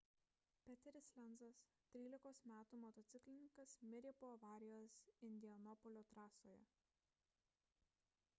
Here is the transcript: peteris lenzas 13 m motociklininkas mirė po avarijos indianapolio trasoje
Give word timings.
peteris 0.67 1.09
lenzas 1.19 1.59
13 1.95 2.47
m 2.77 2.79
motociklininkas 2.85 3.77
mirė 3.93 4.15
po 4.23 4.31
avarijos 4.39 4.97
indianapolio 5.31 6.05
trasoje 6.15 6.67